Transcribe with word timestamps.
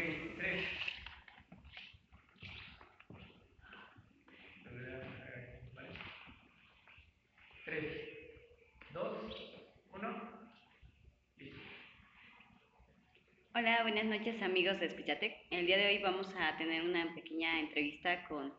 tres. 0.00 0.64
Tres, 7.64 7.84
dos, 8.92 9.36
uno. 9.92 10.08
Listo. 11.36 11.58
Hola, 13.54 13.82
buenas 13.82 14.04
noches 14.06 14.40
amigos 14.42 14.80
de 14.80 14.86
Escuchatec. 14.86 15.36
El 15.50 15.66
día 15.66 15.76
de 15.76 15.86
hoy 15.86 15.98
vamos 15.98 16.34
a 16.36 16.56
tener 16.56 16.82
una 16.82 17.14
pequeña 17.14 17.60
entrevista 17.60 18.24
con 18.24 18.54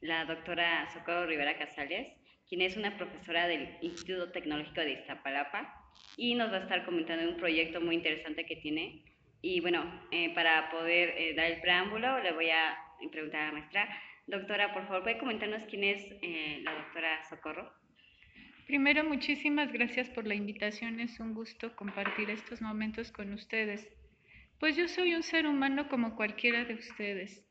la 0.00 0.24
doctora 0.24 0.88
Socorro 0.94 1.26
Rivera 1.26 1.58
Casales, 1.58 2.08
quien 2.48 2.62
es 2.62 2.76
una 2.76 2.96
profesora 2.96 3.46
del 3.48 3.76
Instituto 3.82 4.32
Tecnológico 4.32 4.80
de 4.80 4.92
Iztapalapa 4.92 5.92
y 6.16 6.34
nos 6.34 6.50
va 6.50 6.56
a 6.56 6.62
estar 6.62 6.84
comentando 6.86 7.28
un 7.28 7.36
proyecto 7.36 7.80
muy 7.80 7.96
interesante 7.96 8.46
que 8.46 8.56
tiene. 8.56 9.02
Y 9.42 9.60
bueno, 9.60 9.84
eh, 10.10 10.34
para 10.34 10.70
poder 10.70 11.14
eh, 11.16 11.34
dar 11.34 11.46
el 11.46 11.60
preámbulo, 11.60 12.22
le 12.22 12.32
voy 12.32 12.50
a 12.50 12.78
preguntar 13.10 13.42
a 13.42 13.46
la 13.46 13.52
maestra. 13.52 13.88
Doctora, 14.26 14.72
por 14.72 14.86
favor, 14.86 15.02
¿puede 15.02 15.18
comentarnos 15.18 15.62
quién 15.70 15.84
es 15.84 16.04
eh, 16.22 16.60
la 16.64 16.74
doctora 16.74 17.22
Socorro? 17.28 17.72
Primero, 18.66 19.04
muchísimas 19.04 19.72
gracias 19.72 20.10
por 20.10 20.26
la 20.26 20.34
invitación. 20.34 20.98
Es 20.98 21.20
un 21.20 21.34
gusto 21.34 21.76
compartir 21.76 22.30
estos 22.30 22.60
momentos 22.60 23.12
con 23.12 23.32
ustedes. 23.32 23.88
Pues 24.58 24.74
yo 24.76 24.88
soy 24.88 25.14
un 25.14 25.22
ser 25.22 25.46
humano 25.46 25.88
como 25.88 26.16
cualquiera 26.16 26.64
de 26.64 26.74
ustedes, 26.74 27.44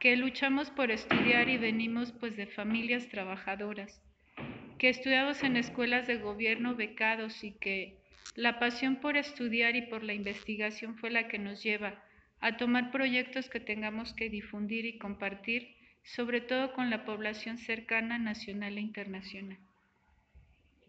que 0.00 0.16
luchamos 0.16 0.70
por 0.70 0.90
estudiar 0.90 1.48
y 1.48 1.56
venimos 1.56 2.12
pues 2.12 2.36
de 2.36 2.46
familias 2.46 3.08
trabajadoras, 3.08 4.02
que 4.78 4.88
estudiamos 4.88 5.42
en 5.44 5.56
escuelas 5.56 6.06
de 6.06 6.16
gobierno 6.16 6.74
becados 6.74 7.44
y 7.44 7.52
que 7.52 7.99
la 8.40 8.58
pasión 8.58 8.96
por 8.96 9.18
estudiar 9.18 9.76
y 9.76 9.82
por 9.82 10.02
la 10.02 10.14
investigación 10.14 10.96
fue 10.96 11.10
la 11.10 11.28
que 11.28 11.38
nos 11.38 11.62
lleva 11.62 12.02
a 12.40 12.56
tomar 12.56 12.90
proyectos 12.90 13.50
que 13.50 13.60
tengamos 13.60 14.14
que 14.14 14.30
difundir 14.30 14.86
y 14.86 14.96
compartir, 14.96 15.76
sobre 16.04 16.40
todo 16.40 16.72
con 16.72 16.88
la 16.88 17.04
población 17.04 17.58
cercana, 17.58 18.18
nacional 18.18 18.78
e 18.78 18.80
internacional. 18.80 19.58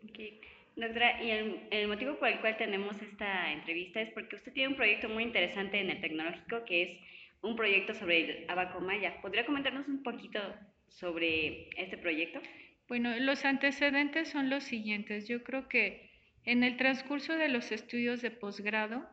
Okay. 0.09 0.39
Doctora, 0.77 1.21
y 1.21 1.29
el, 1.29 1.67
el, 1.71 1.87
motivo 1.89 2.17
por 2.17 2.29
el 2.29 2.39
cual 2.39 2.55
tenemos 2.55 2.99
esta 3.01 3.51
entrevista 3.51 3.99
es 3.99 4.13
porque 4.13 4.37
usted 4.37 4.53
tiene 4.53 4.69
un 4.69 4.77
proyecto 4.77 5.09
muy 5.09 5.23
interesante 5.23 5.81
en 5.81 5.89
el 5.89 5.99
tecnológico 5.99 6.63
que 6.63 6.83
es 6.83 6.99
un 7.41 7.57
proyecto 7.57 7.93
sobre 7.93 8.43
el 8.43 8.49
abaco 8.49 8.79
maya. 8.79 9.21
¿Podría 9.21 9.45
comentarnos 9.45 9.89
un 9.89 10.03
poquito 10.03 10.39
sobre 10.87 11.67
este 11.75 11.97
proyecto? 11.97 12.41
Bueno, 12.87 13.13
los 13.19 13.43
antecedentes 13.43 14.29
son 14.29 14.49
los 14.49 14.63
siguientes. 14.63 15.27
Yo 15.27 15.43
creo 15.43 15.67
que 15.67 16.10
en 16.45 16.63
el 16.63 16.77
transcurso 16.77 17.33
de 17.33 17.49
los 17.49 17.71
estudios 17.71 18.21
de 18.21 18.31
posgrado, 18.31 19.07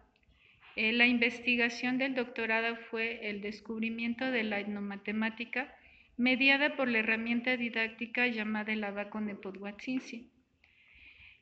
eh, 0.76 0.92
la 0.92 1.06
investigación 1.06 1.98
del 1.98 2.14
doctorado 2.14 2.76
fue 2.90 3.28
el 3.28 3.40
descubrimiento 3.40 4.30
de 4.30 4.44
la 4.44 4.60
etnomatemática 4.60 5.74
mediada 6.16 6.76
por 6.76 6.88
la 6.88 6.98
herramienta 6.98 7.56
didáctica 7.56 8.26
llamada 8.26 8.72
el 8.72 8.84
abaco 8.84 9.20
Nepothuatzinsi. 9.20 10.30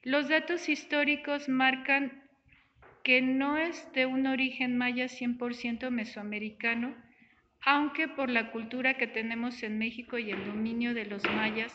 Los 0.03 0.29
datos 0.29 0.69
históricos 0.69 1.49
marcan 1.49 2.23
que 3.03 3.23
no 3.23 3.57
es 3.57 3.91
de 3.93 4.07
un 4.07 4.27
origen 4.27 4.77
maya 4.77 5.07
100% 5.07 5.91
mesoamericano, 5.91 6.95
aunque 7.61 8.09
por 8.09 8.31
la 8.31 8.51
cultura 8.51 8.95
que 8.95 9.07
tenemos 9.07 9.63
en 9.63 9.79
México 9.79 10.19
y 10.19 10.31
el 10.31 10.45
dominio 10.45 10.95
de 10.95 11.07
los 11.07 11.23
mayas, 11.25 11.73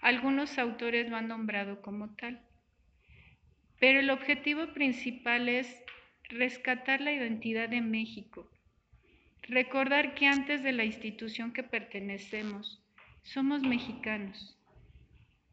algunos 0.00 0.58
autores 0.58 1.08
lo 1.08 1.16
han 1.16 1.28
nombrado 1.28 1.82
como 1.82 2.14
tal. 2.16 2.40
Pero 3.80 4.00
el 4.00 4.10
objetivo 4.10 4.72
principal 4.72 5.48
es 5.48 5.82
rescatar 6.28 7.00
la 7.00 7.12
identidad 7.12 7.68
de 7.68 7.80
México, 7.80 8.50
recordar 9.42 10.14
que 10.14 10.26
antes 10.26 10.62
de 10.62 10.72
la 10.72 10.84
institución 10.84 11.52
que 11.52 11.62
pertenecemos, 11.62 12.82
somos 13.22 13.62
mexicanos 13.62 14.58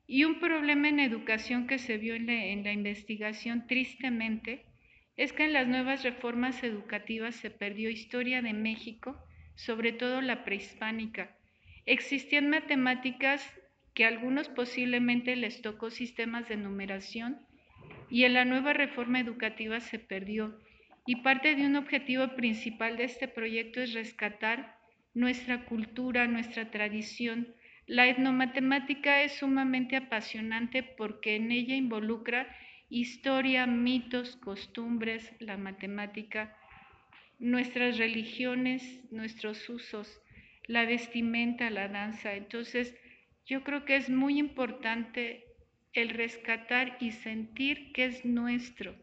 y 0.08 0.24
un 0.24 0.40
problema 0.40 0.90
en 0.90 1.00
educación 1.00 1.66
que 1.68 1.80
se 1.80 1.98
vio 1.98 2.16
en 2.16 2.64
la, 2.64 2.72
investigación 2.72 3.66
tristemente 3.68 4.66
es 5.18 5.34
que 5.34 5.46
en 5.46 5.54
las 5.54 5.68
nuevas 5.68 6.04
reformas 6.04 6.64
educativas 6.64 7.36
se 7.36 7.50
perdió 7.50 7.90
historia 7.90 8.42
de 8.42 8.54
México, 8.54 9.18
sobre 9.56 9.94
todo 9.94 10.22
la 10.22 10.44
prehispánica. 10.44 11.36
Existían 11.86 12.50
matemáticas 12.50 13.50
que 13.94 14.06
a 14.06 14.10
algunos 14.10 14.50
posiblemente 14.50 15.36
les 15.36 15.62
tocó 15.62 15.90
sistemas 15.90 16.48
de 16.50 16.58
numeración 16.58 17.40
y 18.10 18.24
en 18.24 18.34
la 18.34 18.46
nueva 18.46 18.74
reforma 18.74 19.20
educativa 19.20 19.80
se 19.80 20.00
perdió. 20.00 20.60
Y 21.06 21.18
parte 21.18 21.56
de 21.56 21.66
un 21.66 21.76
objetivo 21.76 22.36
principal 22.36 22.98
de 22.98 23.04
este 23.04 23.28
proyecto 23.28 23.82
es 23.82 23.94
rescatar 23.94 24.78
nuestra 25.14 25.66
cultura, 25.66 26.28
nuestra 26.28 26.72
tradición, 26.72 27.56
la 27.88 28.08
etnomatemática 28.08 29.22
es 29.22 29.34
sumamente 29.34 29.96
apasionante 29.96 30.82
porque 30.82 31.36
en 31.36 31.52
ella 31.52 31.76
involucra 31.76 32.48
historia, 32.90 33.68
mitos, 33.68 34.38
costumbres, 34.38 35.32
la 35.40 35.58
matemática, 35.58 36.58
nuestras 37.38 38.00
religiones, 38.00 39.04
nuestros 39.12 39.70
usos, 39.70 40.20
la 40.66 40.86
vestimenta, 40.86 41.70
la 41.70 41.88
danza. 41.88 42.34
Entonces, 42.34 42.96
yo 43.46 43.64
creo 43.64 43.86
que 43.86 43.98
es 43.98 44.10
muy 44.10 44.40
importante 44.40 45.45
el 45.96 46.10
rescatar 46.10 46.98
y 47.00 47.12
sentir 47.12 47.92
que 47.94 48.06
es 48.06 48.26
nuestro, 48.26 48.96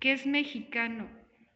que 0.00 0.12
es 0.12 0.26
mexicano 0.26 1.08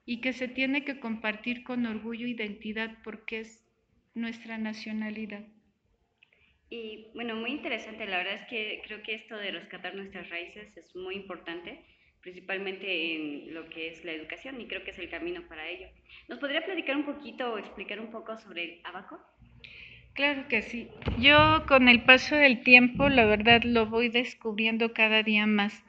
y 0.06 0.20
que 0.20 0.32
se 0.32 0.48
tiene 0.48 0.84
que 0.84 1.00
compartir 1.00 1.62
con 1.64 1.86
orgullo 1.86 2.26
e 2.26 2.30
identidad 2.30 2.96
porque 3.04 3.40
es 3.40 3.64
nuestra 4.14 4.58
nacionalidad. 4.58 5.44
Y 6.70 7.08
bueno, 7.14 7.34
muy 7.34 7.50
interesante, 7.50 8.06
la 8.06 8.18
verdad 8.18 8.34
es 8.34 8.46
que 8.48 8.80
creo 8.86 9.02
que 9.02 9.14
esto 9.14 9.36
de 9.36 9.50
rescatar 9.50 9.94
nuestras 9.94 10.30
raíces 10.30 10.76
es 10.76 10.94
muy 10.94 11.16
importante, 11.16 11.84
principalmente 12.20 13.14
en 13.14 13.52
lo 13.52 13.68
que 13.68 13.88
es 13.88 14.04
la 14.04 14.12
educación 14.12 14.60
y 14.60 14.68
creo 14.68 14.84
que 14.84 14.92
es 14.92 14.98
el 15.00 15.10
camino 15.10 15.46
para 15.48 15.68
ello. 15.68 15.88
¿Nos 16.28 16.38
podría 16.38 16.64
platicar 16.64 16.96
un 16.96 17.04
poquito 17.04 17.52
o 17.52 17.58
explicar 17.58 17.98
un 17.98 18.12
poco 18.12 18.38
sobre 18.38 18.64
el 18.64 18.80
abaco? 18.84 19.20
Claro 20.14 20.48
que 20.48 20.62
sí. 20.62 20.88
Yo 21.18 21.64
con 21.66 21.88
el 21.88 22.02
paso 22.02 22.34
del 22.34 22.62
tiempo, 22.62 23.08
la 23.08 23.24
verdad, 23.24 23.62
lo 23.62 23.86
voy 23.86 24.08
descubriendo 24.08 24.92
cada 24.92 25.22
día 25.22 25.46
más. 25.46 25.84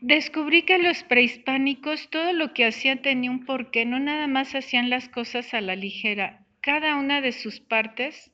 Descubrí 0.00 0.62
que 0.62 0.78
los 0.78 1.02
prehispánicos 1.02 2.08
todo 2.10 2.32
lo 2.32 2.54
que 2.54 2.64
hacían 2.64 3.02
tenía 3.02 3.30
un 3.30 3.44
porqué, 3.44 3.84
no 3.84 3.98
nada 3.98 4.28
más 4.28 4.54
hacían 4.54 4.88
las 4.88 5.08
cosas 5.08 5.52
a 5.52 5.60
la 5.60 5.74
ligera. 5.74 6.46
Cada 6.60 6.96
una 6.96 7.20
de 7.20 7.32
sus 7.32 7.60
partes 7.60 8.30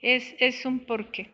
es, 0.00 0.36
es 0.38 0.64
un 0.64 0.80
porqué. 0.86 1.30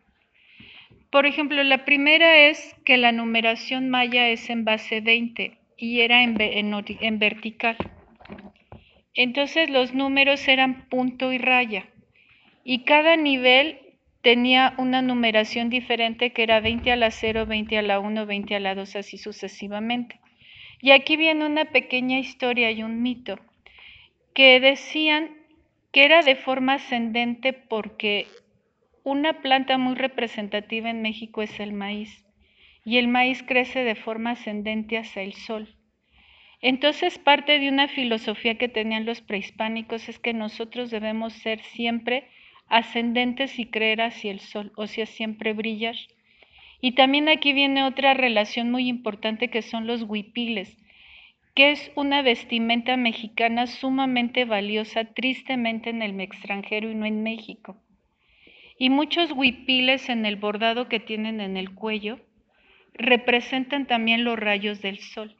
Por 1.11 1.27
ejemplo, 1.27 1.63
la 1.63 1.85
primera 1.85 2.49
es 2.49 2.75
que 2.85 2.97
la 2.97 3.13
numeración 3.13 3.91
maya 3.91 4.29
es 4.31 4.49
en 4.49 4.65
base 4.65 5.01
20 5.01 5.59
y 5.77 6.01
era 6.01 6.23
en, 6.23 6.41
en, 6.41 6.73
en 7.01 7.19
vertical. 7.19 7.77
Entonces 9.15 9.69
los 9.69 9.93
números 9.93 10.49
eran 10.49 10.89
punto 10.89 11.33
y 11.33 11.39
raya 11.39 11.87
y 12.65 12.85
cada 12.85 13.17
nivel 13.17 13.81
tenía 14.23 14.75
una 14.79 15.03
numeración 15.03 15.69
diferente 15.69 16.33
que 16.33 16.45
era 16.45 16.61
20 16.61 16.93
a 16.93 16.97
la 16.97 17.11
0, 17.11 17.47
20 17.47 17.79
a 17.79 17.83
la 17.83 17.99
1, 17.99 18.27
20 18.27 18.55
a 18.55 18.61
la 18.61 18.75
2, 18.75 18.97
así 18.97 19.19
sucesivamente. 19.19 20.21
Y 20.81 20.93
aquí 20.93 21.17
viene 21.17 21.45
una 21.45 21.67
pequeña 21.67 22.19
historia 22.19 22.71
y 22.71 22.83
un 22.83 23.03
mito 23.03 23.39
que 24.35 24.61
decían 24.61 25.31
que 25.93 26.05
era 26.05 26.23
de 26.23 26.37
forma 26.37 26.75
ascendente 26.75 27.53
porque 27.53 28.27
una 29.05 29.41
planta 29.43 29.79
muy 29.79 29.95
representativa 29.95 30.89
en 30.89 31.03
México 31.03 31.43
es 31.43 31.59
el 31.61 31.73
maíz 31.73 32.25
y 32.85 32.99
el 32.99 33.09
maíz 33.09 33.43
crece 33.43 33.85
de 33.85 33.95
forma 33.95 34.31
ascendente 34.33 34.99
hacia 34.99 35.23
el 35.23 35.35
sol. 35.35 35.77
Entonces 36.61 37.19
parte 37.19 37.59
de 37.59 37.69
una 37.69 37.89
filosofía 37.89 38.57
que 38.57 38.69
tenían 38.69 39.05
los 39.05 39.21
prehispánicos 39.21 40.09
es 40.09 40.19
que 40.19 40.33
nosotros 40.33 40.91
debemos 40.91 41.33
ser 41.33 41.61
siempre 41.63 42.29
ascendentes 42.69 43.59
y 43.59 43.67
creer 43.67 44.03
hacia 44.03 44.31
el 44.31 44.41
sol, 44.41 44.73
o 44.77 44.87
sea, 44.87 45.07
siempre 45.07 45.53
brillar. 45.53 45.97
Y 46.81 46.93
también 46.93 47.29
aquí 47.29 47.53
viene 47.53 47.85
otra 47.85 48.15
relación 48.15 48.71
muy 48.71 48.89
importante 48.89 49.49
que 49.49 49.63
son 49.63 49.87
los 49.87 50.03
huipiles, 50.03 50.77
que 51.55 51.71
es 51.71 51.93
una 51.97 52.23
vestimenta 52.23 52.97
mexicana 52.97 53.67
sumamente 53.67 54.45
valiosa, 54.45 55.05
tristemente 55.05 55.91
en 55.91 56.03
el 56.03 56.21
extranjero 56.21 56.91
y 56.91 56.95
no 56.95 57.07
en 57.07 57.23
México 57.23 57.77
y 58.83 58.91
muchos 58.91 59.31
huipiles 59.31 60.09
en 60.09 60.27
el 60.27 60.35
bordado 60.35 60.89
que 60.89 60.99
tienen 60.99 61.41
en 61.41 61.57
el 61.57 61.73
cuello 61.73 62.19
representan 62.95 63.87
también 63.87 64.25
los 64.25 64.37
rayos 64.37 64.83
del 64.83 64.99
sol, 64.99 65.37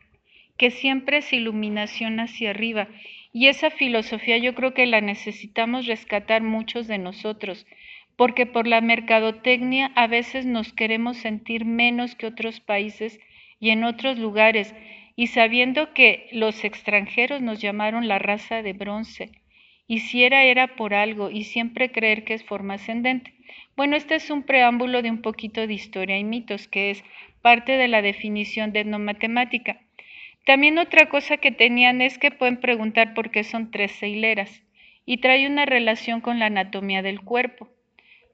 que 0.57 0.71
siempre 0.71 1.19
es 1.19 1.33
iluminación 1.33 2.21
hacia 2.21 2.51
arriba. 2.51 2.89
Y 3.33 3.49
esa 3.49 3.71
filosofía 3.71 4.37
yo 4.39 4.55
creo 4.55 4.75
que 4.75 4.87
la 4.87 5.01
necesitamos 5.01 5.87
rescatar 5.87 6.43
muchos 6.43 6.87
de 6.87 6.99
nosotros, 6.99 7.67
porque 8.17 8.47
por 8.47 8.67
la 8.67 8.81
mercadotecnia 8.81 9.91
a 9.97 10.07
veces 10.07 10.45
nos 10.47 10.73
queremos 10.73 11.17
sentir 11.17 11.65
menos 11.65 12.15
que 12.15 12.27
otros 12.27 12.61
países 12.61 13.19
y 13.59 13.71
en 13.71 13.85
otros 13.85 14.19
lugares. 14.19 14.75
y 15.15 15.27
sabiendo 15.27 15.93
que 15.93 16.29
los 16.33 16.65
extranjeros 16.65 17.43
nos 17.43 17.61
llamaron 17.61 18.09
la 18.09 18.19
raza 18.19 18.63
de 18.63 18.73
bronce, 18.73 19.31
y 19.87 19.99
si 20.01 20.25
era 20.25 20.45
era 20.45 20.75
por 20.75 20.95
algo, 20.95 21.31
y 21.31 21.45
siempre 21.45 21.93
creer 21.93 22.25
que 22.25 22.33
es 22.35 22.45
forma 22.45 22.75
ascendente. 22.75 23.35
Bueno, 23.77 23.95
este 23.97 24.15
es 24.15 24.31
un 24.31 24.43
preámbulo 24.43 25.03
de 25.03 25.11
un 25.11 25.21
poquito 25.21 25.67
de 25.67 25.75
historia 25.75 26.19
y 26.19 26.25
mitos, 26.25 26.67
que 26.67 26.91
es 26.91 27.05
parte 27.43 27.73
de 27.73 27.89
la 27.89 28.01
definición 28.01 28.73
de 28.73 28.81
etnomatemática. 28.81 29.81
También 30.45 30.79
otra 30.79 31.09
cosa 31.09 31.37
que 31.37 31.53
tenían 31.53 32.01
es 32.01 32.19
que 32.19 32.31
pueden 32.31 32.59
preguntar 32.59 33.15
por 33.15 33.31
qué 33.31 33.45
son 33.45 33.71
tres 33.71 34.03
hileras, 34.03 34.63
y 35.05 35.19
trae 35.19 35.47
una 35.47 35.67
relación 35.67 36.21
con 36.21 36.39
la 36.39 36.47
anatomía 36.47 37.03
del 37.03 37.21
cuerpo, 37.21 37.69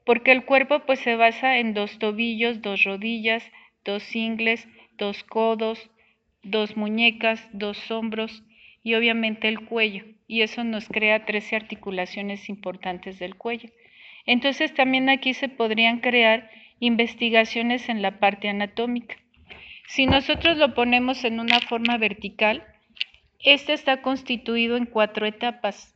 porque 0.05 0.31
el 0.31 0.45
cuerpo 0.45 0.85
pues 0.85 0.99
se 0.99 1.15
basa 1.15 1.57
en 1.57 1.73
dos 1.73 1.99
tobillos, 1.99 2.61
dos 2.61 2.83
rodillas, 2.83 3.43
dos 3.85 4.15
ingles, 4.15 4.67
dos 4.97 5.23
codos, 5.23 5.89
dos 6.43 6.77
muñecas, 6.77 7.47
dos 7.53 7.91
hombros 7.91 8.43
y 8.83 8.95
obviamente 8.95 9.47
el 9.47 9.65
cuello. 9.65 10.05
Y 10.27 10.41
eso 10.41 10.63
nos 10.63 10.87
crea 10.87 11.25
13 11.25 11.55
articulaciones 11.55 12.49
importantes 12.49 13.19
del 13.19 13.35
cuello. 13.35 13.69
Entonces 14.25 14.73
también 14.73 15.09
aquí 15.09 15.33
se 15.33 15.49
podrían 15.49 15.99
crear 15.99 16.49
investigaciones 16.79 17.89
en 17.89 18.01
la 18.01 18.19
parte 18.19 18.47
anatómica. 18.47 19.17
Si 19.89 20.05
nosotros 20.05 20.55
lo 20.57 20.75
ponemos 20.75 21.23
en 21.23 21.39
una 21.39 21.59
forma 21.61 21.97
vertical, 21.97 22.63
este 23.43 23.73
está 23.73 24.03
constituido 24.03 24.77
en 24.77 24.85
cuatro 24.85 25.25
etapas 25.25 25.95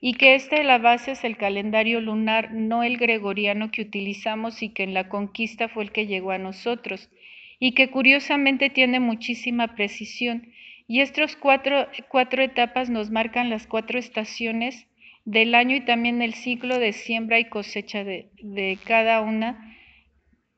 y 0.00 0.14
que 0.14 0.36
este 0.36 0.62
la 0.62 0.78
base 0.78 1.10
es 1.10 1.24
el 1.24 1.36
calendario 1.36 2.00
lunar, 2.00 2.52
no 2.52 2.84
el 2.84 2.98
gregoriano 2.98 3.72
que 3.72 3.82
utilizamos 3.82 4.62
y 4.62 4.68
que 4.68 4.84
en 4.84 4.94
la 4.94 5.08
conquista 5.08 5.68
fue 5.68 5.82
el 5.82 5.90
que 5.90 6.06
llegó 6.06 6.30
a 6.30 6.38
nosotros 6.38 7.10
y 7.58 7.72
que 7.72 7.90
curiosamente 7.90 8.70
tiene 8.70 9.00
muchísima 9.00 9.74
precisión. 9.74 10.52
Y 10.86 11.00
estas 11.00 11.34
cuatro, 11.34 11.88
cuatro 12.08 12.44
etapas 12.44 12.90
nos 12.90 13.10
marcan 13.10 13.50
las 13.50 13.66
cuatro 13.66 13.98
estaciones 13.98 14.86
del 15.24 15.56
año 15.56 15.74
y 15.74 15.80
también 15.80 16.22
el 16.22 16.34
ciclo 16.34 16.78
de 16.78 16.92
siembra 16.92 17.40
y 17.40 17.46
cosecha 17.46 18.04
de, 18.04 18.30
de 18.40 18.78
cada 18.86 19.20
una 19.20 19.71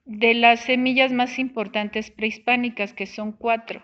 de 0.04 0.34
las 0.34 0.60
semillas 0.60 1.12
más 1.12 1.38
importantes 1.38 2.10
prehispánicas, 2.10 2.92
que 2.92 3.06
son 3.06 3.32
cuatro, 3.32 3.82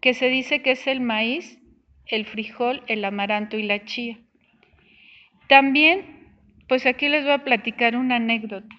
que 0.00 0.14
se 0.14 0.28
dice 0.28 0.62
que 0.62 0.72
es 0.72 0.86
el 0.86 1.00
maíz, 1.00 1.58
el 2.06 2.26
frijol, 2.26 2.82
el 2.86 3.04
amaranto 3.04 3.56
y 3.56 3.62
la 3.62 3.84
chía. 3.84 4.18
También, 5.48 6.28
pues 6.68 6.86
aquí 6.86 7.08
les 7.08 7.24
voy 7.24 7.32
a 7.32 7.44
platicar 7.44 7.96
una 7.96 8.16
anécdota. 8.16 8.74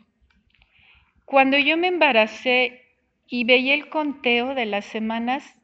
Cuando 1.25 1.57
yo 1.57 1.77
me 1.77 1.87
embaracé 1.87 2.81
y 3.27 3.43
veía 3.45 3.73
el 3.73 3.89
conteo 3.89 4.55
de 4.55 4.65
las 4.65 4.85
semanas, 4.85 5.55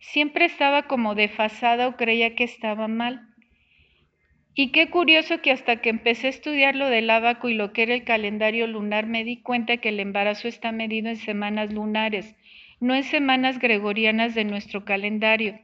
siempre 0.00 0.46
estaba 0.46 0.88
como 0.88 1.14
desfasada 1.14 1.86
o 1.88 1.96
creía 1.96 2.34
que 2.34 2.44
estaba 2.44 2.88
mal. 2.88 3.31
Y 4.54 4.68
qué 4.68 4.90
curioso 4.90 5.40
que 5.40 5.50
hasta 5.50 5.80
que 5.80 5.88
empecé 5.88 6.26
a 6.26 6.30
estudiar 6.30 6.76
lo 6.76 6.88
del 6.88 7.08
abaco 7.08 7.48
y 7.48 7.54
lo 7.54 7.72
que 7.72 7.84
era 7.84 7.94
el 7.94 8.04
calendario 8.04 8.66
lunar, 8.66 9.06
me 9.06 9.24
di 9.24 9.38
cuenta 9.38 9.78
que 9.78 9.88
el 9.88 10.00
embarazo 10.00 10.46
está 10.46 10.72
medido 10.72 11.08
en 11.08 11.16
semanas 11.16 11.72
lunares, 11.72 12.36
no 12.78 12.94
en 12.94 13.04
semanas 13.04 13.58
gregorianas 13.58 14.34
de 14.34 14.44
nuestro 14.44 14.84
calendario. 14.84 15.58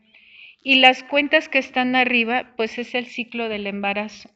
Y 0.63 0.77
las 0.77 1.03
cuentas 1.03 1.49
que 1.49 1.59
están 1.59 1.97
arriba, 1.97 2.55
pues 2.57 2.79
es 2.79 2.95
el 2.95 3.07
ciclo 3.07 3.49
del 3.51 3.67
embarazo. 3.67 4.31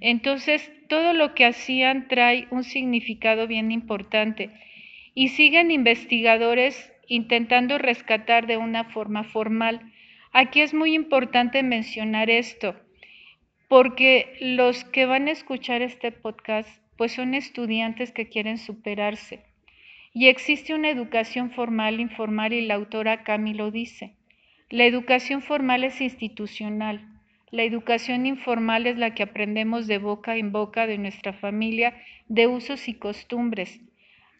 Entonces, 0.00 0.72
todo 0.88 1.12
lo 1.12 1.34
que 1.34 1.44
hacían 1.44 2.08
trae 2.08 2.46
un 2.50 2.64
significado 2.64 3.46
bien 3.46 3.70
importante 3.70 4.50
y 5.14 5.28
siguen 5.28 5.70
investigadores 5.70 6.92
intentando 7.08 7.76
rescatar 7.76 8.46
de 8.46 8.56
una 8.56 8.84
forma 8.84 9.22
formal. 9.22 9.92
Aquí 10.32 10.62
es 10.62 10.72
muy 10.72 10.94
importante 10.94 11.62
mencionar 11.62 12.30
esto, 12.30 12.74
porque 13.72 14.36
los 14.38 14.84
que 14.84 15.06
van 15.06 15.28
a 15.28 15.30
escuchar 15.30 15.80
este 15.80 16.12
podcast, 16.12 16.68
pues 16.98 17.12
son 17.12 17.32
estudiantes 17.32 18.12
que 18.12 18.28
quieren 18.28 18.58
superarse. 18.58 19.46
Y 20.12 20.28
existe 20.28 20.74
una 20.74 20.90
educación 20.90 21.52
formal, 21.52 21.98
informal, 21.98 22.52
y 22.52 22.66
la 22.66 22.74
autora 22.74 23.24
Cami 23.24 23.54
lo 23.54 23.70
dice. 23.70 24.12
La 24.68 24.84
educación 24.84 25.40
formal 25.40 25.84
es 25.84 26.02
institucional. 26.02 27.08
La 27.50 27.62
educación 27.62 28.26
informal 28.26 28.86
es 28.86 28.98
la 28.98 29.14
que 29.14 29.22
aprendemos 29.22 29.86
de 29.86 29.96
boca 29.96 30.36
en 30.36 30.52
boca 30.52 30.86
de 30.86 30.98
nuestra 30.98 31.32
familia, 31.32 31.96
de 32.28 32.48
usos 32.48 32.88
y 32.88 32.92
costumbres. 32.92 33.80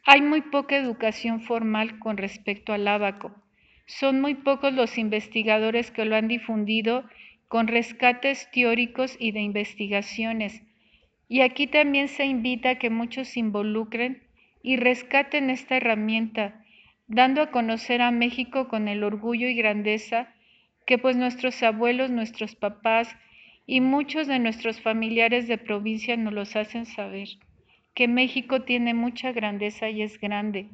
Hay 0.05 0.21
muy 0.21 0.43
poca 0.43 0.77
educación 0.77 1.41
formal 1.41 1.99
con 2.01 2.19
respecto 2.19 2.75
al 2.75 2.87
abaco. 2.87 3.35
Son 3.87 4.21
muy 4.21 4.35
pocos 4.35 4.75
los 4.75 4.99
investigadores 4.99 5.91
que 5.91 6.05
lo 6.05 6.17
han 6.17 6.29
difundido 6.29 7.07
con 7.53 7.69
rescates 7.69 8.51
teóricos 8.51 9.15
y 9.21 9.33
de 9.33 9.41
investigaciones. 9.41 10.63
Y 11.29 11.43
aquí 11.43 11.67
también 11.67 12.09
se 12.09 12.25
invita 12.25 12.71
a 12.71 12.79
que 12.79 12.89
muchos 12.89 13.29
se 13.29 13.41
involucren 13.41 14.23
y 14.63 14.77
rescaten 14.77 15.51
esta 15.51 15.77
herramienta, 15.77 16.65
dando 17.09 17.43
a 17.43 17.51
conocer 17.51 18.01
a 18.01 18.11
México 18.11 18.69
con 18.69 18.89
el 18.89 19.05
orgullo 19.05 19.51
y 19.51 19.55
grandeza 19.55 20.33
que 20.87 20.97
pues 20.97 21.15
nuestros 21.15 21.63
abuelos, 21.63 22.11
nuestros 22.11 22.55
papás 22.55 23.15
y 23.67 23.83
muchos 23.83 24.29
de 24.29 24.39
nuestros 24.39 24.81
familiares 24.81 25.47
de 25.47 25.59
provincia 25.59 26.17
nos 26.17 26.33
los 26.33 26.57
hacen 26.57 26.87
saber 26.87 27.29
que 27.93 28.09
México 28.09 28.63
tiene 28.63 28.95
mucha 28.95 29.31
grandeza 29.31 29.91
y 29.91 30.01
es 30.01 30.19
grande. 30.19 30.71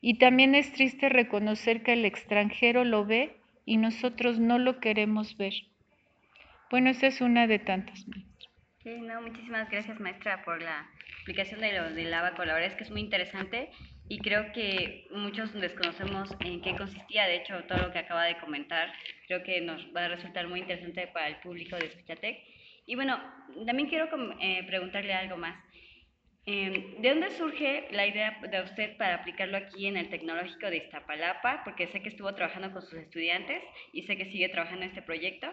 Y 0.00 0.14
también 0.14 0.56
es 0.56 0.72
triste 0.72 1.10
reconocer 1.10 1.84
que 1.84 1.92
el 1.92 2.04
extranjero 2.04 2.82
lo 2.82 3.06
ve 3.06 3.36
y 3.64 3.76
nosotros 3.76 4.40
no 4.40 4.58
lo 4.58 4.80
queremos 4.80 5.36
ver. 5.36 5.54
Bueno, 6.70 6.90
esta 6.90 7.06
es 7.06 7.20
una 7.22 7.46
de 7.46 7.58
tantas, 7.58 8.06
maestra. 8.08 8.50
Sí, 8.82 9.00
no, 9.00 9.22
muchísimas 9.22 9.70
gracias, 9.70 9.98
maestra, 10.00 10.44
por 10.44 10.60
la 10.62 10.86
explicación 11.16 11.60
de 11.60 11.72
lo 11.72 11.90
del 11.90 12.12
abaco. 12.12 12.44
La 12.44 12.54
verdad 12.54 12.70
es 12.70 12.76
que 12.76 12.84
es 12.84 12.90
muy 12.90 13.00
interesante 13.00 13.70
y 14.08 14.18
creo 14.18 14.52
que 14.52 15.06
muchos 15.10 15.52
desconocemos 15.54 16.28
en 16.40 16.60
qué 16.60 16.76
consistía. 16.76 17.26
De 17.26 17.36
hecho, 17.36 17.64
todo 17.64 17.78
lo 17.78 17.92
que 17.92 18.00
acaba 18.00 18.24
de 18.24 18.38
comentar 18.38 18.92
creo 19.26 19.42
que 19.42 19.62
nos 19.62 19.82
va 19.96 20.04
a 20.04 20.08
resultar 20.08 20.46
muy 20.46 20.60
interesante 20.60 21.06
para 21.08 21.28
el 21.28 21.36
público 21.36 21.76
de 21.76 21.86
Escuchatec. 21.86 22.38
Y 22.84 22.94
bueno, 22.94 23.18
también 23.66 23.88
quiero 23.88 24.08
eh, 24.40 24.62
preguntarle 24.66 25.14
algo 25.14 25.38
más. 25.38 25.56
Em, 26.44 27.00
¿De 27.02 27.08
dónde 27.10 27.30
surge 27.32 27.88
la 27.92 28.06
idea 28.06 28.40
de 28.50 28.62
usted 28.62 28.96
para 28.96 29.16
aplicarlo 29.16 29.56
aquí 29.58 29.86
en 29.86 29.96
el 29.96 30.08
Tecnológico 30.08 30.68
de 30.68 30.78
Iztapalapa? 30.78 31.62
Porque 31.64 31.88
sé 31.88 32.02
que 32.02 32.08
estuvo 32.08 32.34
trabajando 32.34 32.72
con 32.72 32.82
sus 32.82 32.94
estudiantes 32.94 33.62
y 33.92 34.02
sé 34.02 34.16
que 34.16 34.26
sigue 34.26 34.48
trabajando 34.48 34.84
en 34.84 34.90
este 34.90 35.02
proyecto. 35.02 35.48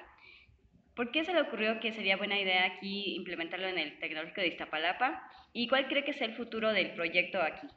¿Por 0.95 1.11
qué 1.11 1.25
se 1.25 1.33
le 1.33 1.41
ocurrió 1.41 1.79
que 1.81 1.91
sería 1.91 2.15
buena 2.15 2.39
idea 2.39 2.65
aquí 2.65 3.15
implementarlo 3.15 3.67
en 3.67 3.77
el 3.77 3.99
Tecnológico 3.99 4.41
de 4.41 4.47
Iztapalapa? 4.47 5.21
¿Y 5.51 5.67
cuál 5.67 5.87
cree 5.87 6.05
que 6.05 6.11
es 6.11 6.21
el 6.21 6.35
futuro 6.35 6.71
del 6.71 6.91
proyecto 6.91 7.41
aquí? 7.41 7.67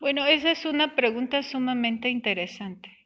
Bueno, 0.00 0.26
esa 0.26 0.52
es 0.52 0.64
una 0.64 0.94
pregunta 0.94 1.42
sumamente 1.42 2.08
interesante. 2.08 2.96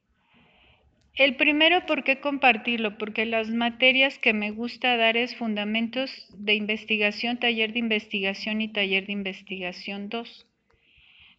El 1.14 1.37
primero, 1.37 1.85
¿por 1.85 2.04
qué 2.04 2.21
compartirlo? 2.21 2.97
Porque 2.97 3.26
las 3.26 3.50
materias 3.50 4.18
que 4.18 4.32
me 4.32 4.50
gusta 4.50 4.97
dar 4.97 5.16
es 5.16 5.37
fundamentos 5.37 6.11
de 6.37 6.54
investigación, 6.54 7.38
taller 7.38 7.73
de 7.73 7.80
investigación 7.80 8.62
y 8.62 8.68
taller 8.68 9.06
de 9.06 9.12
investigación 9.12 10.09
2, 10.09 10.47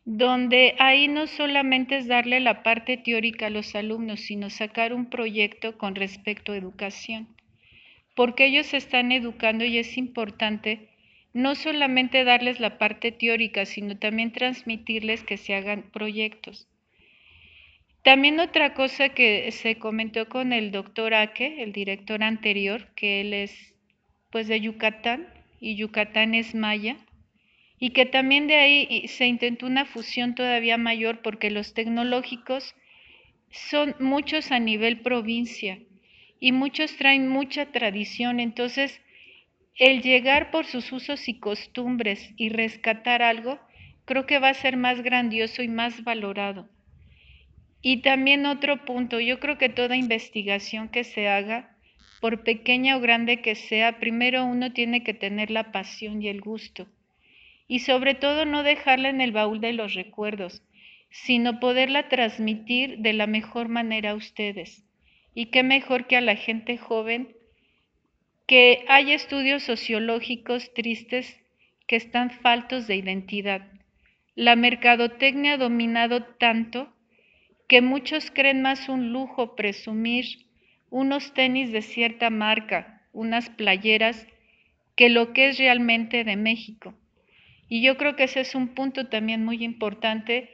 donde 0.05 0.75
ahí 0.79 1.08
no 1.08 1.25
solamente 1.25 1.98
es 1.98 2.08
darle 2.08 2.39
la 2.39 2.62
parte 2.62 2.98
teórica 2.98 3.48
a 3.48 3.50
los 3.50 3.74
alumnos, 3.74 4.20
sino 4.20 4.50
sacar 4.50 4.93
un 4.93 5.10
proyecto 5.10 5.77
con 5.77 5.96
respecto 5.96 6.51
a 6.51 6.58
educación, 6.58 7.27
porque 8.15 8.46
ellos 8.46 8.67
se 8.67 8.77
están 8.77 9.12
educando 9.12 9.65
y 9.65 9.77
es 9.77 9.98
importante 9.98 10.89
no 11.34 11.55
solamente 11.55 12.24
darles 12.24 12.60
la 12.60 12.77
parte 12.77 13.12
teórica, 13.12 13.65
sino 13.65 13.98
también 13.98 14.32
transmitirles 14.32 15.24
que 15.24 15.38
se 15.38 15.55
hagan 15.55 15.89
proyectos. 15.91 16.67
También 18.03 18.39
otra 18.39 18.74
cosa 18.74 19.10
que 19.10 19.50
se 19.51 19.77
comentó 19.77 20.29
con 20.29 20.53
el 20.53 20.72
doctor 20.72 21.13
Ake, 21.13 21.63
el 21.63 21.72
director 21.72 22.22
anterior, 22.22 22.89
que 22.96 23.22
él 23.22 23.34
es 23.34 23.74
pues 24.29 24.48
de 24.48 24.60
Yucatán 24.60 25.27
y 25.60 25.75
Yucatán 25.75 26.36
es 26.36 26.53
maya, 26.53 26.98
y 27.79 27.91
que 27.91 28.05
también 28.05 28.48
de 28.48 28.55
ahí 28.55 29.08
se 29.08 29.25
intentó 29.25 29.65
una 29.65 29.86
fusión 29.86 30.36
todavía 30.36 30.77
mayor 30.77 31.22
porque 31.22 31.50
los 31.50 31.74
tecnológicos 31.74 32.75
son 33.51 33.96
muchos 34.00 34.51
a 34.51 34.60
nivel 34.60 35.01
provincia 35.01 35.79
y 36.43 36.51
muchos 36.51 36.97
traen 36.97 37.29
mucha 37.29 37.67
tradición, 37.67 38.41
entonces 38.41 39.00
el 39.79 40.01
llegar 40.01 40.51
por 40.51 40.65
sus 40.65 40.91
usos 40.91 41.29
y 41.29 41.39
costumbres 41.39 42.33
y 42.35 42.50
rescatar 42.50 43.21
algo, 43.21 43.62
creo 44.03 44.25
que 44.25 44.39
va 44.39 44.50
a 44.50 44.53
ser 44.53 44.75
más 44.75 45.01
grandioso 45.03 45.63
y 45.63 45.69
más 45.69 46.03
valorado. 46.03 46.67
Y 47.81 48.01
también 48.01 48.45
otro 48.45 48.83
punto, 48.83 49.21
yo 49.21 49.39
creo 49.39 49.57
que 49.57 49.69
toda 49.69 49.95
investigación 49.95 50.89
que 50.89 51.05
se 51.05 51.29
haga, 51.29 51.77
por 52.19 52.43
pequeña 52.43 52.97
o 52.97 53.00
grande 53.00 53.41
que 53.41 53.55
sea, 53.55 54.01
primero 54.01 54.43
uno 54.43 54.73
tiene 54.73 55.01
que 55.01 55.13
tener 55.13 55.50
la 55.50 55.71
pasión 55.71 56.21
y 56.21 56.27
el 56.27 56.41
gusto. 56.41 56.89
Y 57.69 57.79
sobre 57.79 58.15
todo 58.15 58.43
no 58.43 58.63
dejarla 58.63 59.07
en 59.07 59.21
el 59.21 59.31
baúl 59.31 59.62
de 59.62 59.71
los 59.71 59.93
recuerdos, 59.93 60.62
sino 61.09 61.62
poderla 61.62 62.09
transmitir 62.09 62.97
de 62.97 63.13
la 63.13 63.27
mejor 63.27 63.69
manera 63.69 64.12
a 64.12 64.15
ustedes. 64.15 64.83
Y 65.34 65.48
qué 65.48 65.63
mejor 65.63 66.08
que 66.08 66.18
a 66.18 66.22
la 66.22 66.36
gente 66.36 66.78
joven, 66.78 67.36
que 68.48 68.86
hay 68.88 69.12
estudios 69.12 69.63
sociológicos 69.63 70.74
tristes 70.74 71.40
que 71.88 71.96
están 71.96 72.30
faltos 72.30 72.88
de 72.88 72.96
identidad. 72.96 73.68
La 74.36 74.56
mercadotecnia 74.56 75.54
ha 75.54 75.58
dominado 75.58 76.24
tanto 76.24 76.94
que 77.68 77.82
muchos 77.82 78.32
creen 78.32 78.62
más 78.62 78.90
un 78.90 79.12
lujo 79.12 79.56
presumir 79.56 80.25
unos 80.90 81.34
tenis 81.34 81.72
de 81.72 81.82
cierta 81.82 82.30
marca, 82.30 83.02
unas 83.13 83.50
playeras, 83.50 84.28
que 84.96 85.10
lo 85.10 85.34
que 85.34 85.50
es 85.50 85.58
realmente 85.58 86.24
de 86.24 86.36
México. 86.36 86.94
Y 87.68 87.82
yo 87.82 87.98
creo 87.98 88.16
que 88.16 88.25
ese 88.25 88.42
es 88.42 88.54
un 88.54 88.70
punto 88.70 89.08
también 89.08 89.44
muy 89.44 89.63
importante 89.63 90.52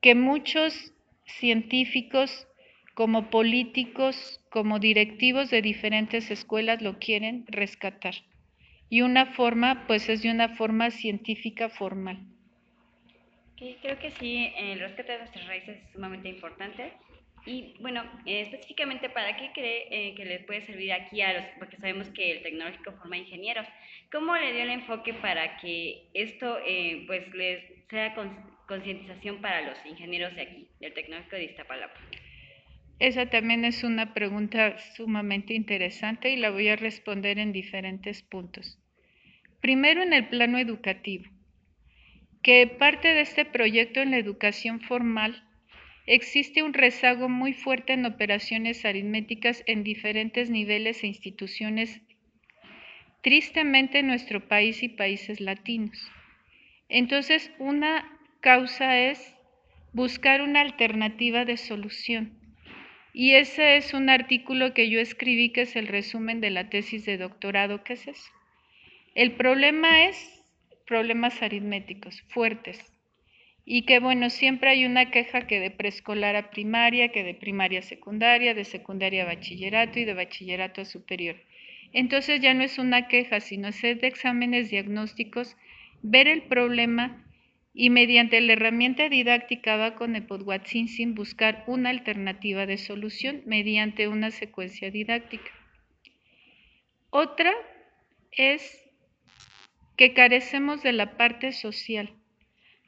que 0.00 0.14
muchos 0.14 0.92
científicos, 1.26 2.46
como 2.94 3.28
políticos, 3.28 4.40
como 4.50 4.78
directivos 4.78 5.50
de 5.50 5.62
diferentes 5.62 6.30
escuelas 6.30 6.80
lo 6.80 6.98
quieren 6.98 7.44
rescatar. 7.48 8.14
Y 8.88 9.02
una 9.02 9.26
forma, 9.26 9.84
pues 9.86 10.08
es 10.08 10.22
de 10.22 10.30
una 10.30 10.50
forma 10.50 10.90
científica 10.90 11.68
formal. 11.68 12.18
creo 13.56 13.98
que 13.98 14.12
sí, 14.12 14.52
el 14.56 14.78
rescate 14.78 15.12
de 15.12 15.18
nuestras 15.18 15.46
raíces 15.48 15.78
es 15.82 15.92
sumamente 15.92 16.28
importante. 16.28 16.92
Y 17.46 17.74
bueno, 17.80 18.02
eh, 18.24 18.42
específicamente, 18.42 19.10
¿para 19.10 19.36
qué 19.36 19.50
cree 19.52 19.88
eh, 19.90 20.14
que 20.14 20.24
le 20.24 20.38
puede 20.40 20.64
servir 20.64 20.92
aquí 20.92 21.20
a 21.20 21.34
los, 21.34 21.44
porque 21.58 21.76
sabemos 21.76 22.08
que 22.10 22.30
el 22.30 22.42
tecnológico 22.42 22.92
forma 22.92 23.18
ingenieros? 23.18 23.66
¿Cómo 24.10 24.34
le 24.36 24.52
dio 24.52 24.62
el 24.62 24.70
enfoque 24.70 25.12
para 25.14 25.56
que 25.58 26.08
esto 26.14 26.58
eh, 26.64 27.04
pues 27.06 27.28
les 27.34 27.62
sea 27.90 28.14
concientización 28.66 29.42
para 29.42 29.60
los 29.62 29.76
ingenieros 29.84 30.34
de 30.36 30.42
aquí, 30.42 30.68
del 30.80 30.94
tecnológico 30.94 31.36
de 31.36 31.44
Iztapalapa? 31.44 32.00
Esa 33.06 33.26
también 33.26 33.66
es 33.66 33.84
una 33.84 34.14
pregunta 34.14 34.78
sumamente 34.96 35.52
interesante 35.52 36.30
y 36.30 36.36
la 36.36 36.48
voy 36.48 36.68
a 36.68 36.76
responder 36.76 37.38
en 37.38 37.52
diferentes 37.52 38.22
puntos. 38.22 38.78
Primero, 39.60 40.02
en 40.02 40.14
el 40.14 40.28
plano 40.28 40.56
educativo, 40.56 41.26
que 42.42 42.66
parte 42.66 43.08
de 43.08 43.20
este 43.20 43.44
proyecto 43.44 44.00
en 44.00 44.10
la 44.10 44.16
educación 44.16 44.80
formal 44.80 45.44
Existe 46.06 46.62
un 46.62 46.74
rezago 46.74 47.30
muy 47.30 47.54
fuerte 47.54 47.94
en 47.94 48.04
operaciones 48.04 48.84
aritméticas 48.84 49.62
en 49.66 49.84
diferentes 49.84 50.50
niveles 50.50 51.02
e 51.02 51.06
instituciones, 51.06 52.02
tristemente 53.22 54.00
en 54.00 54.08
nuestro 54.08 54.46
país 54.46 54.82
y 54.82 54.90
países 54.90 55.40
latinos. 55.40 55.98
Entonces, 56.90 57.50
una 57.58 58.18
causa 58.40 58.98
es 58.98 59.34
buscar 59.94 60.42
una 60.42 60.60
alternativa 60.60 61.46
de 61.46 61.56
solución. 61.56 62.43
Y 63.16 63.36
ese 63.36 63.76
es 63.76 63.94
un 63.94 64.10
artículo 64.10 64.74
que 64.74 64.90
yo 64.90 64.98
escribí, 64.98 65.50
que 65.50 65.62
es 65.62 65.76
el 65.76 65.86
resumen 65.86 66.40
de 66.40 66.50
la 66.50 66.68
tesis 66.68 67.06
de 67.06 67.16
doctorado. 67.16 67.84
¿Qué 67.84 67.92
es 67.92 68.08
eso? 68.08 68.30
El 69.14 69.36
problema 69.36 70.06
es 70.06 70.42
problemas 70.84 71.40
aritméticos 71.40 72.20
fuertes 72.28 72.92
y 73.64 73.82
que 73.82 74.00
bueno, 74.00 74.30
siempre 74.30 74.70
hay 74.70 74.84
una 74.84 75.12
queja 75.12 75.46
que 75.46 75.60
de 75.60 75.70
preescolar 75.70 76.34
a 76.34 76.50
primaria, 76.50 77.12
que 77.12 77.22
de 77.22 77.34
primaria 77.34 77.78
a 77.78 77.82
secundaria, 77.82 78.52
de 78.52 78.64
secundaria 78.64 79.22
a 79.22 79.26
bachillerato 79.26 80.00
y 80.00 80.04
de 80.04 80.14
bachillerato 80.14 80.80
a 80.80 80.84
superior. 80.84 81.36
Entonces 81.92 82.40
ya 82.40 82.52
no 82.52 82.64
es 82.64 82.78
una 82.78 83.06
queja, 83.06 83.38
sino 83.38 83.68
hacer 83.68 84.00
de 84.00 84.08
exámenes 84.08 84.70
diagnósticos, 84.70 85.56
ver 86.02 86.26
el 86.26 86.42
problema 86.42 87.24
y 87.74 87.90
mediante 87.90 88.40
la 88.40 88.52
herramienta 88.52 89.08
didáctica 89.08 89.76
va 89.76 89.96
con 89.96 90.14
sin 90.86 91.14
buscar 91.16 91.64
una 91.66 91.90
alternativa 91.90 92.66
de 92.66 92.78
solución 92.78 93.42
mediante 93.46 94.06
una 94.06 94.30
secuencia 94.30 94.92
didáctica. 94.92 95.50
Otra 97.10 97.52
es 98.30 98.80
que 99.96 100.14
carecemos 100.14 100.84
de 100.84 100.92
la 100.92 101.16
parte 101.16 101.52
social. 101.52 102.14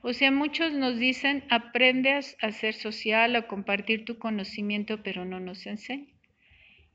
O 0.02 0.12
sea, 0.12 0.30
muchos 0.30 0.72
nos 0.72 0.98
dicen, 0.98 1.42
aprende 1.50 2.12
a, 2.12 2.22
ser 2.52 2.74
social, 2.74 3.34
a 3.34 3.48
compartir 3.48 4.04
tu 4.04 4.18
conocimiento, 4.18 5.02
pero 5.02 5.24
no 5.24 5.40
nos 5.40 5.66
enseñan. 5.66 6.12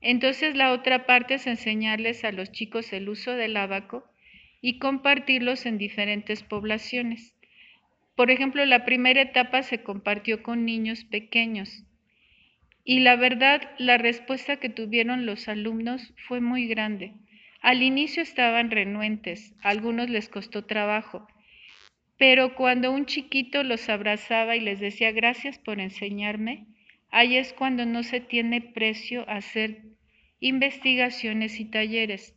Entonces 0.00 0.56
la 0.56 0.72
otra 0.72 1.04
parte 1.04 1.34
es 1.34 1.46
enseñarles 1.46 2.24
a 2.24 2.32
los 2.32 2.50
chicos 2.52 2.92
el 2.94 3.10
uso 3.10 3.32
del 3.32 3.56
abaco 3.56 4.10
y 4.62 4.78
compartirlos 4.78 5.66
en 5.66 5.76
diferentes 5.76 6.42
poblaciones. 6.42 7.34
Por 8.14 8.30
ejemplo, 8.30 8.64
la 8.64 8.84
primera 8.84 9.22
etapa 9.22 9.62
se 9.62 9.82
compartió 9.82 10.42
con 10.42 10.64
niños 10.64 11.04
pequeños 11.04 11.84
y 12.84 13.00
la 13.00 13.16
verdad, 13.16 13.70
la 13.78 13.96
respuesta 13.96 14.56
que 14.56 14.68
tuvieron 14.68 15.24
los 15.24 15.48
alumnos 15.48 16.12
fue 16.26 16.40
muy 16.40 16.66
grande. 16.66 17.14
Al 17.60 17.82
inicio 17.82 18.22
estaban 18.22 18.72
renuentes, 18.72 19.54
a 19.62 19.68
algunos 19.68 20.10
les 20.10 20.28
costó 20.28 20.64
trabajo, 20.64 21.28
pero 22.18 22.56
cuando 22.56 22.90
un 22.90 23.06
chiquito 23.06 23.62
los 23.62 23.88
abrazaba 23.88 24.56
y 24.56 24.60
les 24.60 24.80
decía 24.80 25.12
gracias 25.12 25.58
por 25.58 25.78
enseñarme, 25.80 26.66
ahí 27.10 27.36
es 27.36 27.52
cuando 27.52 27.86
no 27.86 28.02
se 28.02 28.20
tiene 28.20 28.60
precio 28.60 29.28
hacer 29.28 29.82
investigaciones 30.40 31.60
y 31.60 31.66
talleres. 31.66 32.36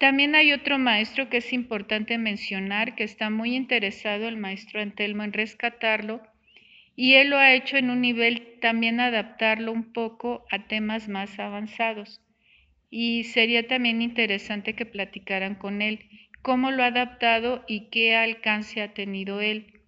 También 0.00 0.34
hay 0.34 0.54
otro 0.54 0.78
maestro 0.78 1.28
que 1.28 1.36
es 1.36 1.52
importante 1.52 2.16
mencionar, 2.16 2.94
que 2.94 3.04
está 3.04 3.28
muy 3.28 3.54
interesado, 3.54 4.28
el 4.28 4.38
maestro 4.38 4.80
Antelmo, 4.80 5.24
en 5.24 5.34
rescatarlo, 5.34 6.22
y 6.96 7.16
él 7.16 7.28
lo 7.28 7.36
ha 7.36 7.52
hecho 7.52 7.76
en 7.76 7.90
un 7.90 8.00
nivel 8.00 8.58
también 8.62 8.98
adaptarlo 8.98 9.72
un 9.72 9.92
poco 9.92 10.46
a 10.50 10.66
temas 10.66 11.10
más 11.10 11.38
avanzados. 11.38 12.22
Y 12.88 13.24
sería 13.24 13.68
también 13.68 14.00
interesante 14.00 14.72
que 14.74 14.86
platicaran 14.86 15.54
con 15.54 15.82
él 15.82 16.08
cómo 16.40 16.70
lo 16.70 16.82
ha 16.82 16.86
adaptado 16.86 17.62
y 17.68 17.90
qué 17.90 18.16
alcance 18.16 18.80
ha 18.80 18.94
tenido 18.94 19.42
él. 19.42 19.82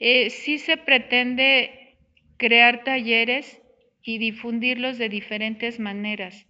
Eh, 0.00 0.30
sí 0.30 0.58
se 0.58 0.78
pretende 0.78 1.96
crear 2.38 2.82
talleres 2.82 3.62
y 4.02 4.18
difundirlos 4.18 4.98
de 4.98 5.08
diferentes 5.08 5.78
maneras, 5.78 6.44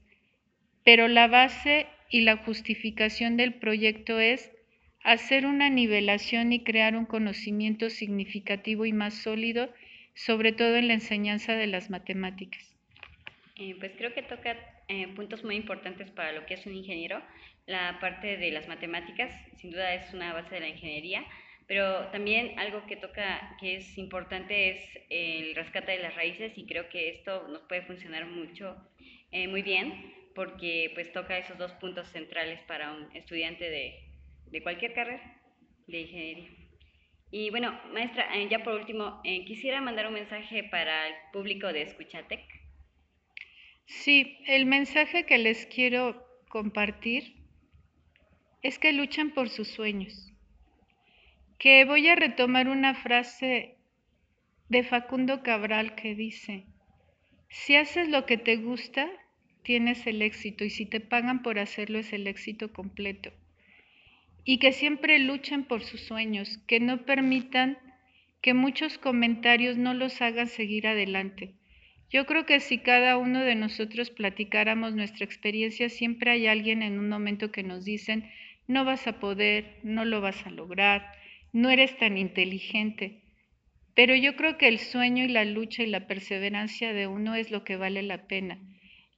pero 0.85 1.07
la 1.07 1.27
base 1.27 1.87
y 2.11 2.23
la 2.23 2.37
justificación 2.39 3.37
del 3.37 3.55
proyecto 3.55 4.21
es 4.21 4.53
hacer 5.03 5.47
una 5.47 5.71
nivelación 5.71 6.53
y 6.53 6.65
crear 6.65 6.97
un 6.97 7.07
conocimiento 7.07 7.91
significativo 7.91 8.87
y 8.87 8.93
más 8.93 9.15
sólido, 9.15 9.73
sobre 10.15 10.53
todo 10.53 10.77
en 10.77 10.89
la 10.89 10.95
enseñanza 10.95 11.55
de 11.55 11.67
las 11.67 11.91
matemáticas. 11.91 12.75
Eh, 13.59 13.77
pues 13.79 13.93
creo 13.97 14.13
que 14.13 14.23
toca 14.23 14.57
eh, 14.89 15.09
puntos 15.15 15.45
muy 15.45 15.57
importantes 15.57 16.11
para 16.11 16.33
lo 16.33 16.45
que 16.47 16.55
es 16.55 16.67
un 16.67 16.75
ingeniero, 16.75 17.23
la 17.67 17.99
parte 18.01 18.37
de 18.37 18.51
las 18.51 18.69
matemáticas, 18.69 19.33
sin 19.57 19.71
duda 19.71 19.95
es 19.95 20.13
una 20.15 20.33
base 20.33 20.55
de 20.55 20.61
la 20.61 20.69
ingeniería, 20.69 21.25
pero 21.67 22.07
también 22.09 22.59
algo 22.59 22.87
que 22.87 22.97
toca, 22.97 23.57
que 23.61 23.77
es 23.77 23.99
importante, 23.99 24.71
es 24.71 25.01
el 25.11 25.55
rescate 25.55 25.93
de 25.93 25.99
las 25.99 26.15
raíces 26.15 26.53
y 26.57 26.67
creo 26.67 26.89
que 26.89 27.11
esto 27.11 27.49
nos 27.49 27.63
puede 27.63 27.83
funcionar 27.83 28.27
mucho, 28.27 28.77
eh, 29.33 29.49
muy 29.49 29.63
bien, 29.63 30.13
porque 30.37 30.93
pues 30.95 31.11
toca 31.13 31.39
esos 31.39 31.59
dos 31.59 31.73
puntos 31.73 32.07
centrales 32.11 32.61
para 32.69 32.93
un 32.93 33.09
estudiante 33.17 33.69
de, 33.69 34.05
de 34.47 34.63
cualquier 34.63 34.93
carrera 34.93 35.41
de 35.89 36.01
ingeniería. 36.03 36.51
Y 37.31 37.51
bueno, 37.51 37.79
maestra, 37.93 38.37
eh, 38.37 38.47
ya 38.49 38.63
por 38.63 38.75
último, 38.75 39.21
eh, 39.25 39.45
quisiera 39.45 39.81
mandar 39.81 40.07
un 40.07 40.15
mensaje 40.15 40.63
para 40.65 41.09
el 41.09 41.15
público 41.33 41.73
de 41.73 41.83
Escuchatec. 41.83 42.45
Sí, 43.87 44.39
el 44.47 44.67
mensaje 44.67 45.27
que 45.27 45.39
les 45.39 45.67
quiero 45.67 46.25
compartir 46.49 47.35
es 48.63 48.79
que 48.79 48.93
luchan 48.93 49.31
por 49.31 49.49
sus 49.49 49.69
sueños. 49.69 50.33
Que 51.59 51.85
voy 51.85 52.09
a 52.09 52.15
retomar 52.15 52.69
una 52.69 52.95
frase 52.95 53.79
de 54.69 54.83
Facundo 54.83 55.43
Cabral 55.43 55.95
que 55.95 56.15
dice, 56.15 56.67
si 57.49 57.77
haces 57.77 58.09
lo 58.09 58.27
que 58.27 58.37
te 58.37 58.57
gusta, 58.57 59.09
tienes 59.67 60.07
el 60.07 60.23
éxito 60.23 60.65
y 60.65 60.71
si 60.71 60.87
te 60.87 61.01
pagan 61.01 61.43
por 61.43 61.59
hacerlo 61.59 61.99
es 61.99 62.13
el 62.13 62.29
éxito 62.29 62.73
completo. 62.73 63.33
Y 64.45 64.59
que 64.59 64.71
siempre 64.71 65.19
luchen 65.19 65.65
por 65.65 65.83
sus 65.83 66.03
sueños, 66.03 66.59
que 66.69 66.79
no 66.79 67.05
permitan 67.05 67.77
que 68.41 68.55
muchos 68.55 68.97
comentarios 68.97 69.77
no 69.77 69.93
los 69.93 70.23
hagan 70.23 70.47
seguir 70.47 70.87
adelante. 70.87 71.55
Yo 72.11 72.27
creo 72.27 72.47
que 72.47 72.61
si 72.61 72.79
cada 72.79 73.17
uno 73.17 73.41
de 73.41 73.57
nosotros 73.57 74.11
platicáramos 74.11 74.95
nuestra 74.95 75.25
experiencia, 75.25 75.89
siempre 75.89 76.31
hay 76.31 76.47
alguien 76.47 76.83
en 76.83 77.01
un 77.01 77.09
momento 77.09 77.51
que 77.51 77.65
nos 77.65 77.85
dicen, 77.85 78.31
no 78.69 78.85
vas 78.85 79.09
a 79.09 79.19
poder, 79.19 79.81
no 79.83 80.05
lo 80.05 80.21
vas 80.21 80.47
a 80.47 80.51
lograr, 80.51 81.11
no 81.53 81.71
eres 81.71 81.99
tan 81.99 82.19
inteligente. 82.19 83.21
Pero 83.97 84.15
yo 84.15 84.37
creo 84.37 84.59
que 84.59 84.69
el 84.69 84.79
sueño 84.79 85.25
y 85.25 85.29
la 85.29 85.45
lucha 85.45 85.83
y 85.83 85.87
la 85.87 86.07
perseverancia 86.07 86.93
de 86.93 87.09
uno 87.09 87.35
es 87.35 87.51
lo 87.51 87.65
que 87.65 87.75
vale 87.75 88.05
la 88.05 88.29
pena. 88.29 88.61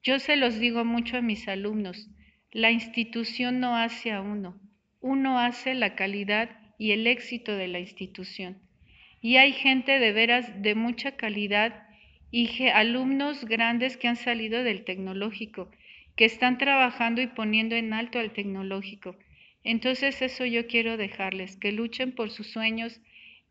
Yo 0.02 0.18
se 0.18 0.36
los 0.36 0.58
digo 0.58 0.84
mucho 0.84 1.16
a 1.16 1.22
mis 1.22 1.48
alumnos, 1.48 2.08
la 2.52 2.70
institución 2.70 3.60
no 3.60 3.76
hace 3.76 4.12
a 4.12 4.20
uno, 4.20 4.58
uno 5.00 5.38
hace 5.38 5.74
la 5.74 5.94
calidad 5.94 6.50
y 6.78 6.92
el 6.92 7.06
éxito 7.06 7.56
de 7.56 7.68
la 7.68 7.80
institución. 7.80 8.58
Y 9.20 9.36
hay 9.36 9.52
gente 9.52 9.98
de 9.98 10.12
veras 10.12 10.62
de 10.62 10.74
mucha 10.74 11.16
calidad 11.16 11.88
y 12.30 12.68
alumnos 12.68 13.44
grandes 13.44 13.96
que 13.96 14.08
han 14.08 14.16
salido 14.16 14.62
del 14.62 14.84
tecnológico, 14.84 15.70
que 16.14 16.24
están 16.24 16.58
trabajando 16.58 17.20
y 17.20 17.26
poniendo 17.26 17.74
en 17.74 17.92
alto 17.92 18.18
al 18.18 18.32
tecnológico. 18.32 19.16
Entonces 19.64 20.22
eso 20.22 20.44
yo 20.46 20.66
quiero 20.66 20.96
dejarles, 20.96 21.56
que 21.56 21.72
luchen 21.72 22.12
por 22.12 22.30
sus 22.30 22.46
sueños, 22.46 23.00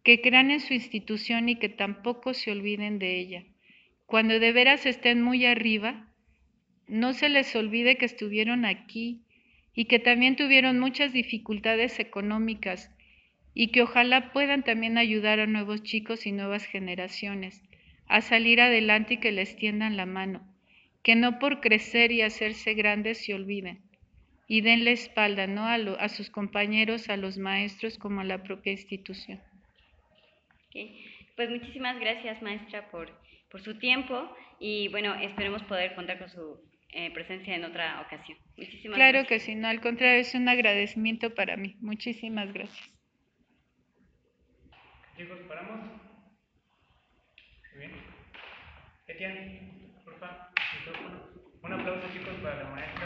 que 0.04 0.22
crean 0.22 0.52
en 0.52 0.62
su 0.62 0.74
institución 0.74 1.50
y 1.50 1.58
que 1.58 1.70
tampoco 1.70 2.34
se 2.34 2.52
olviden 2.52 2.98
de 3.00 3.20
ella. 3.20 3.44
Cuando 4.06 4.40
de 4.40 4.54
veras 4.54 4.86
estén 4.86 5.22
muy 5.22 5.46
arriba, 5.46 6.07
no 6.88 7.14
se 7.14 7.30
les 7.30 7.56
olvide 7.56 7.98
que 7.98 8.06
estuvieron 8.06 8.66
aquí 8.66 9.22
y 9.76 9.86
que 9.86 10.00
también 10.00 10.36
tuvieron 10.36 10.80
muchas 10.80 11.14
dificultades 11.14 12.00
económicas 12.00 12.92
y 13.54 13.68
que 13.68 13.82
ojalá 13.82 14.32
puedan 14.32 14.64
también 14.64 14.98
ayudar 14.98 15.40
a 15.40 15.48
nuevos 15.48 15.84
chicos 15.84 16.26
y 16.26 16.32
nuevas 16.32 16.66
generaciones 16.66 17.64
a 18.08 18.22
salir 18.22 18.62
adelante 18.62 19.16
y 19.16 19.18
que 19.18 19.32
les 19.32 19.56
tiendan 19.56 19.98
la 19.98 20.06
mano, 20.06 20.42
que 21.04 21.16
no 21.16 21.40
por 21.40 21.60
crecer 21.60 22.12
y 22.12 22.22
hacerse 22.22 22.74
grandes 22.74 23.26
se 23.26 23.34
olviden 23.34 23.82
y 24.48 24.62
denle 24.62 24.92
espalda 24.92 25.46
¿no? 25.46 25.64
a, 25.64 25.76
a 25.76 26.10
sus 26.10 26.30
compañeros, 26.30 27.10
a 27.10 27.18
los 27.18 27.38
maestros 27.38 27.98
como 27.98 28.22
a 28.22 28.24
la 28.24 28.44
propia 28.44 28.72
institución. 28.72 29.42
Pues 31.36 31.50
muchísimas 31.50 32.00
gracias, 32.00 32.42
maestra, 32.42 32.90
por, 32.90 33.12
por 33.52 33.62
su 33.62 33.78
tiempo 33.78 34.30
y 34.60 34.88
bueno, 34.90 35.16
esperemos 35.16 35.62
poder 35.64 35.94
contar 35.96 36.20
con 36.20 36.30
su 36.30 36.60
eh, 36.94 37.12
presencia 37.14 37.56
en 37.56 37.66
otra 37.66 38.02
ocasión. 38.02 38.38
Muchísimas 38.58 38.96
Claro 38.96 39.20
gracias. 39.20 39.28
que 39.28 39.40
sí, 39.46 39.56
no, 39.56 39.68
al 39.68 39.82
contrario, 39.82 40.20
es 40.22 40.34
un 40.36 40.48
agradecimiento 40.50 41.34
para 41.34 41.58
mí. 41.58 41.76
Muchísimas 41.80 42.52
gracias. 42.54 42.92
Chicos, 45.18 45.40
paramos. 45.48 45.80
Muy 47.74 47.80
bien. 47.80 47.92
Etienne, 49.08 49.94
por 50.06 50.20
favor. 50.20 50.38
Un 51.64 51.74
aplauso, 51.74 52.08
chicos, 52.14 52.36
para 52.42 52.64
la 52.64 52.70
maestra. 52.70 52.97